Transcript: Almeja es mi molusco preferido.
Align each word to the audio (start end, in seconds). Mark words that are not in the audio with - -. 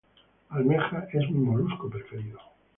Almeja 0.49 1.07
es 1.13 1.29
mi 1.29 1.37
molusco 1.37 1.87
preferido. 1.87 2.39